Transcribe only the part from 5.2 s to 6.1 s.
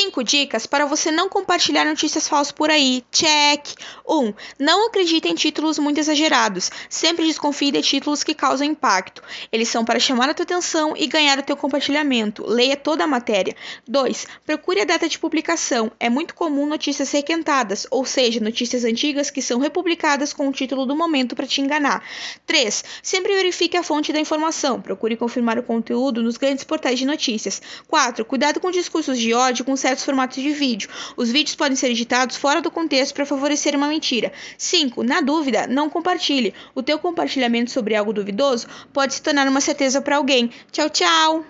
em títulos muito